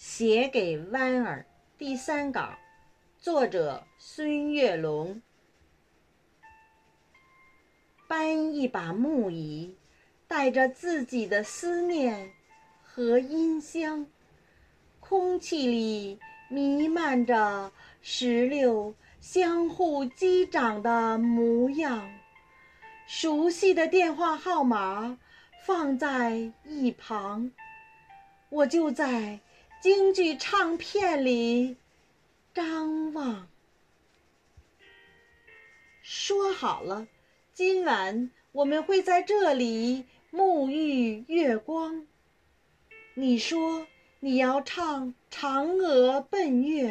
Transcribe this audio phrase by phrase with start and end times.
[0.00, 1.44] 写给弯儿
[1.76, 2.54] 第三稿，
[3.18, 5.20] 作者孙月龙。
[8.08, 9.76] 搬一把木椅，
[10.26, 12.32] 带着自己的思念
[12.82, 14.06] 和音香，
[15.00, 17.70] 空气里弥漫着
[18.00, 22.10] 石榴相互击掌的模样。
[23.06, 25.18] 熟悉的电话号码
[25.66, 27.52] 放在一旁，
[28.48, 29.38] 我就在。
[29.80, 31.78] 京剧唱片里
[32.52, 33.48] 张望，
[36.02, 37.08] 说好了，
[37.54, 42.06] 今晚我们会在这里沐浴月光。
[43.14, 43.86] 你说
[44.18, 46.90] 你要唱《嫦娥奔月》，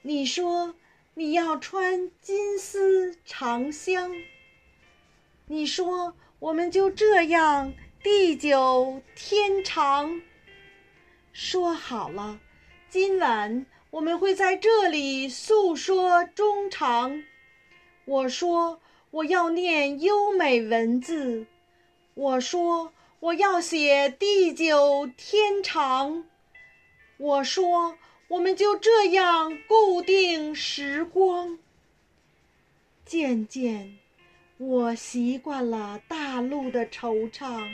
[0.00, 0.74] 你说
[1.12, 4.10] 你要穿金丝长香，
[5.48, 10.22] 你说我们就这样地久天长。
[11.32, 12.38] 说好了，
[12.90, 17.24] 今晚我们会在这里诉说衷肠。
[18.04, 18.80] 我说
[19.10, 21.46] 我要念优美文字，
[22.14, 26.24] 我说我要写地久天长。
[27.16, 27.96] 我说
[28.28, 31.58] 我们就这样固定时光。
[33.06, 33.98] 渐渐，
[34.58, 37.66] 我习惯了大陆的惆怅，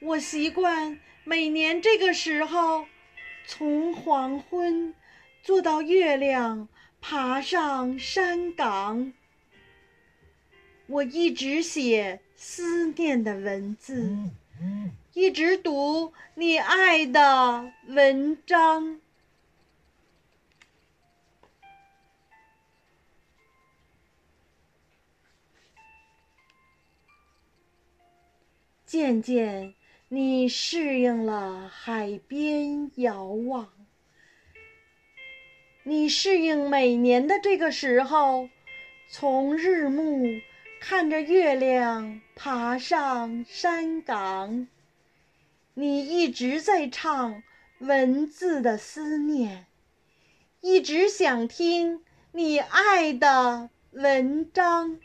[0.00, 0.98] 我习惯。
[1.24, 2.86] 每年这个时候，
[3.46, 4.94] 从黄昏
[5.42, 6.68] 坐到月亮
[7.00, 9.12] 爬上山岗，
[10.86, 14.16] 我一直写思念的文字，
[15.12, 19.00] 一直读你爱的文章。
[28.86, 29.74] 渐渐。
[30.12, 33.70] 你适应了海边遥望，
[35.84, 38.48] 你适应每年的这个时候，
[39.08, 40.26] 从日暮
[40.80, 44.66] 看着月亮爬上山岗。
[45.74, 47.44] 你一直在唱
[47.78, 49.66] 文字的思念，
[50.60, 52.02] 一直想听
[52.32, 54.98] 你爱的文章。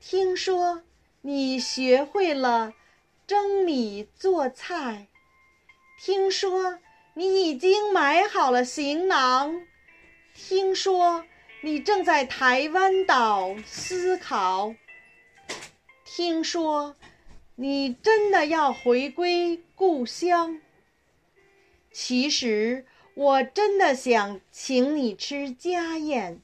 [0.00, 0.82] 听说。
[1.22, 2.72] 你学会了
[3.26, 5.08] 蒸米做菜，
[6.02, 6.78] 听说
[7.12, 9.66] 你已经买好了行囊，
[10.34, 11.26] 听说
[11.60, 14.74] 你正在台湾岛思考，
[16.06, 16.96] 听说
[17.54, 20.58] 你真的要回归故乡。
[21.92, 26.40] 其实我真的想请你吃家宴，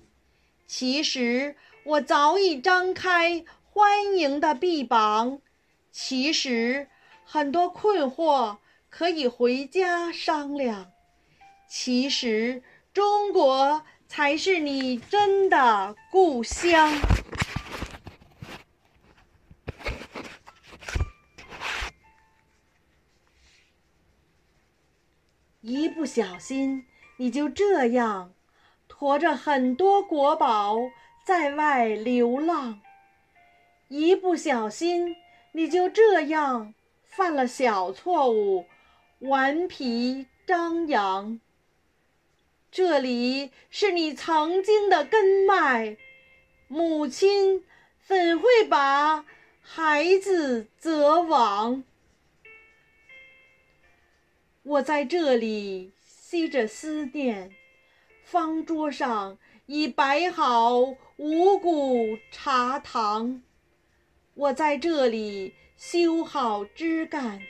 [0.67, 3.43] 其实我早已张开。
[3.79, 5.43] 欢迎的臂膀，
[5.93, 6.89] 其实
[7.27, 8.57] 很多困惑
[8.89, 10.93] 可以回家商量。
[11.69, 12.63] 其实
[12.95, 16.91] 中国才是你真的故乡。
[25.61, 26.87] 一不小心，
[27.19, 28.33] 你就这样
[28.89, 30.79] 驮着很多国宝
[31.27, 32.81] 在外流浪。
[33.89, 35.15] 一不小心，
[35.53, 36.75] 你就这样
[37.05, 38.67] 犯了小错误，
[39.21, 41.41] 顽皮张扬。
[42.73, 45.97] 这里是你曾经的根脉，
[46.67, 47.65] 母亲
[48.05, 49.25] 怎会把
[49.61, 51.85] 孩子责亡？
[54.65, 57.53] 我在这里吸着思念，
[58.25, 60.81] 方桌上已摆好
[61.17, 63.43] 五谷茶糖。
[64.37, 67.41] 我在这里修好枝干，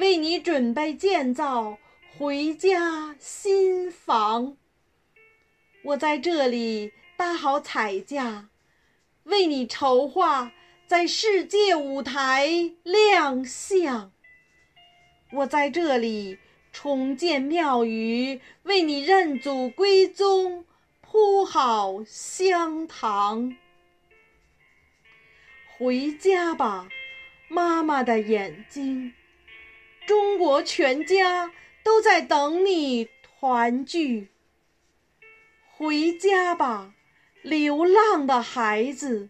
[0.00, 1.78] 为你准备建造
[2.18, 4.56] 回家新房。
[5.84, 8.48] 我在这里搭好彩架，
[9.22, 10.50] 为你筹划
[10.88, 14.10] 在世界舞台亮相。
[15.34, 16.36] 我在这里
[16.72, 20.64] 重建庙宇，为你认祖归宗，
[21.00, 23.56] 铺好香堂。
[25.78, 26.88] 回家吧，
[27.48, 29.12] 妈妈的眼睛。
[30.06, 31.52] 中国全家
[31.84, 34.30] 都在等你团聚。
[35.74, 36.94] 回家吧，
[37.42, 39.28] 流浪的孩子。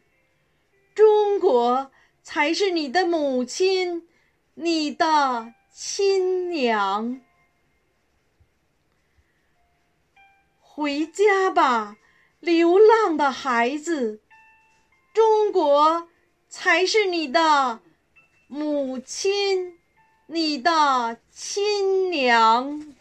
[0.95, 1.91] 中国
[2.23, 4.07] 才是你的母亲，
[4.55, 7.21] 你的亲娘。
[10.61, 11.97] 回家吧，
[12.39, 14.21] 流浪的孩子。
[15.13, 16.09] 中国。
[16.49, 17.81] 才是你的
[18.49, 19.77] 母亲。
[20.29, 22.96] 你的亲娘。